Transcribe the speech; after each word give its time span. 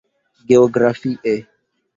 Geografie: 0.47 1.35